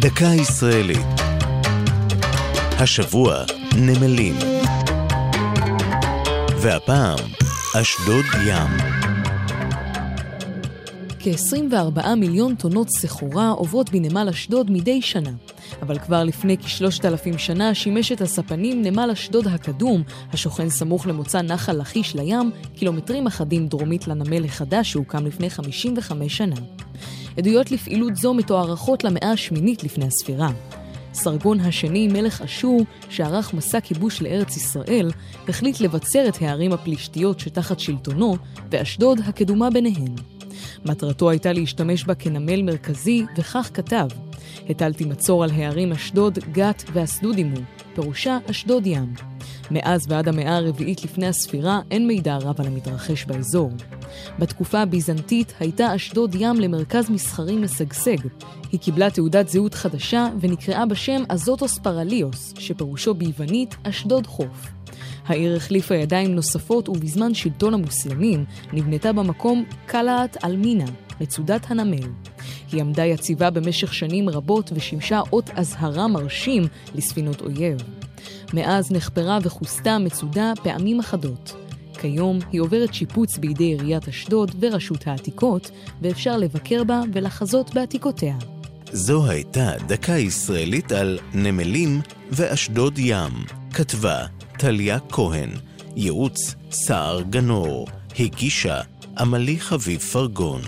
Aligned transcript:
דקה 0.00 0.24
ישראלית. 0.24 1.06
השבוע 2.78 3.34
נמלים. 3.76 4.34
והפעם 6.60 7.18
אשדוד 7.80 8.24
ים. 8.46 8.96
כ-24 11.18 12.14
מיליון 12.16 12.54
טונות 12.54 12.88
סחורה 12.90 13.50
עוברות 13.50 13.90
בנמל 13.90 14.28
אשדוד 14.28 14.70
מדי 14.70 15.02
שנה. 15.02 15.30
אבל 15.82 15.98
כבר 15.98 16.24
לפני 16.24 16.58
כשלושת 16.58 17.04
אלפים 17.04 17.38
שנה 17.38 17.74
שימש 17.74 18.12
את 18.12 18.20
הספנים 18.20 18.82
נמל 18.82 19.10
אשדוד 19.12 19.46
הקדום, 19.46 20.02
השוכן 20.32 20.68
סמוך 20.68 21.06
למוצא 21.06 21.42
נחל 21.42 21.72
לכיש 21.72 22.16
לים, 22.16 22.50
קילומטרים 22.74 23.26
אחדים 23.26 23.68
דרומית 23.68 24.08
לנמל 24.08 24.44
החדש 24.44 24.92
שהוקם 24.92 25.26
לפני 25.26 25.50
55 25.50 26.36
שנה. 26.36 26.56
עדויות 27.36 27.70
לפעילות 27.70 28.16
זו 28.16 28.34
מתוארכות 28.34 29.04
למאה 29.04 29.30
השמינית 29.32 29.84
לפני 29.84 30.04
הספירה. 30.04 30.50
סרגון 31.14 31.60
השני, 31.60 32.08
מלך 32.08 32.42
אשור, 32.42 32.82
שערך 33.08 33.54
מסע 33.54 33.80
כיבוש 33.80 34.22
לארץ 34.22 34.56
ישראל, 34.56 35.10
החליט 35.48 35.80
לבצר 35.80 36.28
את 36.28 36.42
הערים 36.42 36.72
הפלישתיות 36.72 37.40
שתחת 37.40 37.80
שלטונו, 37.80 38.36
ואשדוד 38.70 39.20
הקדומה 39.24 39.70
ביניהן. 39.70 40.14
מטרתו 40.84 41.30
הייתה 41.30 41.52
להשתמש 41.52 42.04
בה 42.04 42.14
כנמל 42.14 42.62
מרכזי, 42.62 43.24
וכך 43.36 43.70
כתב: 43.74 44.08
הטלתי 44.68 45.04
מצור 45.04 45.44
על 45.44 45.50
הערים 45.50 45.92
אשדוד, 45.92 46.38
גת 46.52 46.84
ואסדוד 46.92 47.38
עמו, 47.38 47.60
פירושה 47.94 48.38
אשדוד 48.50 48.86
ים. 48.86 49.35
מאז 49.70 50.06
ועד 50.08 50.28
המאה 50.28 50.56
הרביעית 50.56 51.04
לפני 51.04 51.26
הספירה 51.26 51.80
אין 51.90 52.06
מידע 52.06 52.36
רב 52.36 52.60
על 52.60 52.66
המתרחש 52.66 53.24
באזור. 53.24 53.70
בתקופה 54.38 54.80
הביזנטית 54.80 55.54
הייתה 55.60 55.96
אשדוד 55.96 56.34
ים 56.38 56.60
למרכז 56.60 57.10
מסחרי 57.10 57.56
משגשג. 57.56 58.16
היא 58.72 58.80
קיבלה 58.80 59.10
תעודת 59.10 59.48
זהות 59.48 59.74
חדשה 59.74 60.28
ונקראה 60.40 60.86
בשם 60.86 61.22
אזוטוס 61.28 61.78
פרליוס, 61.78 62.54
שפירושו 62.58 63.14
ביוונית 63.14 63.76
אשדוד 63.82 64.26
חוף. 64.26 64.70
העיר 65.26 65.56
החליפה 65.56 65.94
ידיים 65.94 66.34
נוספות 66.34 66.88
ובזמן 66.88 67.34
שלטון 67.34 67.74
המוסלמים 67.74 68.44
נבנתה 68.72 69.12
במקום 69.12 69.64
קלעת 69.86 70.44
אלמינה, 70.44 70.84
מצודת 71.20 71.70
הנמל. 71.70 72.08
היא 72.72 72.80
עמדה 72.80 73.04
יציבה 73.04 73.50
במשך 73.50 73.94
שנים 73.94 74.28
רבות 74.28 74.70
ושימשה 74.74 75.20
אות 75.32 75.50
אזהרה 75.54 76.08
מרשים 76.08 76.62
לספינות 76.94 77.40
אויב. 77.40 78.05
מאז 78.54 78.92
נחפרה 78.92 79.38
וכוסתה 79.42 79.90
המצודה 79.90 80.52
פעמים 80.62 81.00
אחדות. 81.00 81.54
כיום 82.00 82.38
היא 82.52 82.60
עוברת 82.60 82.94
שיפוץ 82.94 83.38
בידי 83.38 83.64
עיריית 83.64 84.08
אשדוד 84.08 84.54
ורשות 84.60 85.06
העתיקות, 85.06 85.70
ואפשר 86.02 86.36
לבקר 86.36 86.84
בה 86.84 87.02
ולחזות 87.12 87.74
בעתיקותיה. 87.74 88.36
זו 88.92 89.26
הייתה 89.30 89.70
דקה 89.86 90.12
ישראלית 90.12 90.92
על 90.92 91.18
נמלים 91.34 92.00
ואשדוד 92.30 92.98
ים. 92.98 93.32
כתבה 93.74 94.26
טליה 94.58 94.98
כהן, 95.10 95.50
ייעוץ 95.96 96.54
סער 96.70 97.22
גנור, 97.22 97.86
הגישה 98.18 98.80
עמלי 99.18 99.60
חביב 99.60 100.00
פרגון. 100.00 100.60